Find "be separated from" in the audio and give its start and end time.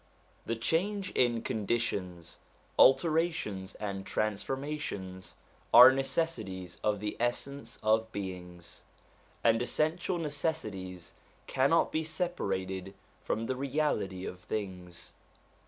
11.91-13.45